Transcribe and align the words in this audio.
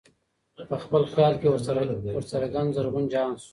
په 0.69 0.75
خپل 0.83 1.01
خیال 1.13 1.33
کي 1.41 1.47
ورڅرګند 2.15 2.69
زرغون 2.75 3.05
جهان 3.13 3.33
سو 3.41 3.49